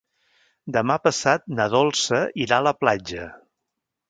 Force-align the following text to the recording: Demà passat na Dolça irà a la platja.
Demà 0.77 0.95
passat 1.07 1.45
na 1.59 1.67
Dolça 1.75 2.23
irà 2.47 2.59
a 2.63 2.67
la 2.71 2.75
platja. 2.83 3.29